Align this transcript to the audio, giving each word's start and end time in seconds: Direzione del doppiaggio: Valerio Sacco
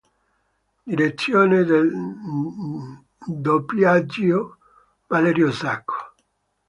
Direzione 0.83 1.63
del 1.63 1.87
doppiaggio: 3.23 4.57
Valerio 5.05 5.51
Sacco 5.51 6.15